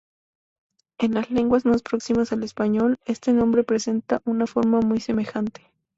En 0.97 1.13
las 1.13 1.29
lenguas 1.29 1.63
más 1.65 1.83
próximas 1.83 2.31
al 2.31 2.41
español, 2.41 2.97
este 3.05 3.33
nombre 3.33 3.63
presenta 3.63 4.23
una 4.25 4.47
forma 4.47 4.79
muy 4.79 4.99
semejante. 4.99 5.63